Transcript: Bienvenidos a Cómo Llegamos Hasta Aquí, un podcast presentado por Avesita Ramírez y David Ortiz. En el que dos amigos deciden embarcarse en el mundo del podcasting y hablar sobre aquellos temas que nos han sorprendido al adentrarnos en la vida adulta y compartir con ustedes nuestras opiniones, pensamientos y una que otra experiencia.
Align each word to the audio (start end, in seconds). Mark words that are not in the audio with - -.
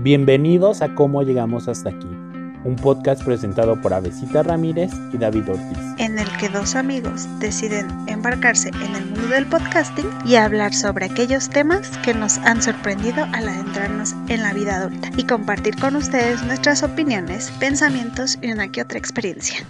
Bienvenidos 0.00 0.80
a 0.80 0.94
Cómo 0.94 1.24
Llegamos 1.24 1.66
Hasta 1.66 1.90
Aquí, 1.90 2.06
un 2.62 2.76
podcast 2.80 3.20
presentado 3.24 3.80
por 3.80 3.92
Avesita 3.92 4.44
Ramírez 4.44 4.92
y 5.12 5.18
David 5.18 5.50
Ortiz. 5.50 5.78
En 5.98 6.20
el 6.20 6.28
que 6.36 6.48
dos 6.48 6.76
amigos 6.76 7.26
deciden 7.40 7.88
embarcarse 8.06 8.68
en 8.68 8.94
el 8.94 9.06
mundo 9.06 9.26
del 9.26 9.46
podcasting 9.46 10.08
y 10.24 10.36
hablar 10.36 10.72
sobre 10.72 11.06
aquellos 11.06 11.48
temas 11.48 11.98
que 12.04 12.14
nos 12.14 12.38
han 12.38 12.62
sorprendido 12.62 13.24
al 13.32 13.48
adentrarnos 13.48 14.14
en 14.28 14.44
la 14.44 14.52
vida 14.52 14.76
adulta 14.76 15.10
y 15.16 15.24
compartir 15.24 15.74
con 15.80 15.96
ustedes 15.96 16.44
nuestras 16.44 16.84
opiniones, 16.84 17.50
pensamientos 17.58 18.38
y 18.40 18.52
una 18.52 18.70
que 18.70 18.82
otra 18.82 19.00
experiencia. 19.00 19.66